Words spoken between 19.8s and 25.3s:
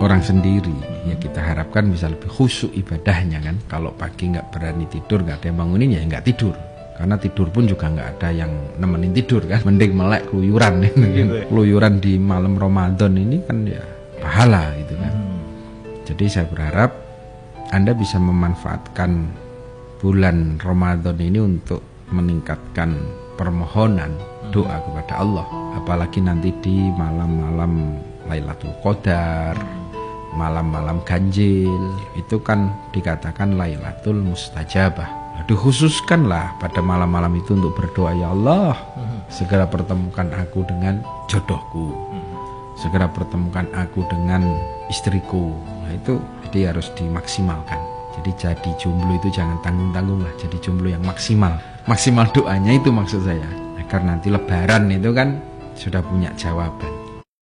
bulan Ramadan ini untuk meningkatkan permohonan doa kepada